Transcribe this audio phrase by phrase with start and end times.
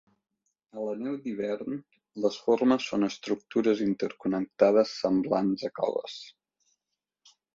[0.77, 1.75] A la neu d'hivern,
[2.23, 6.17] les formes són estructures interconnectades semblants a coves.